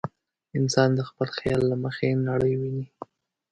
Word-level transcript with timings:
انسان 0.57 0.89
د 0.95 0.99
خپل 1.09 1.27
خیال 1.37 1.61
له 1.71 1.75
مخې 1.83 2.09
نړۍ 2.29 2.53
ویني. 2.57 2.85